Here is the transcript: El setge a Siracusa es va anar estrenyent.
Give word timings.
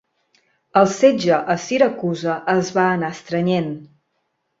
El 0.79 0.87
setge 0.93 1.35
a 1.53 1.55
Siracusa 1.65 2.37
es 2.55 2.71
va 2.79 2.87
anar 2.95 3.13
estrenyent. 3.17 3.69